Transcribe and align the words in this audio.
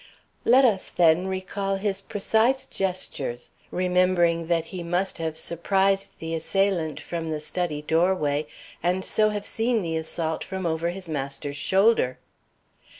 "Let 0.45 0.65
us, 0.65 0.89
then, 0.89 1.27
recall 1.27 1.75
his 1.75 2.01
precise 2.01 2.65
gestures, 2.65 3.51
remembering 3.69 4.47
that 4.47 4.65
he 4.73 4.81
must 4.81 5.19
have 5.19 5.37
surprised 5.37 6.17
the 6.17 6.33
assailant 6.33 6.99
from 6.99 7.29
the 7.29 7.39
study 7.39 7.83
doorway, 7.83 8.47
and 8.81 9.05
so 9.05 9.29
have 9.29 9.45
seen 9.45 9.83
the 9.83 9.95
assault 9.97 10.43
from 10.43 10.65
over 10.65 10.89
his 10.89 11.07
master's 11.07 11.57
shoulder." 11.57 12.17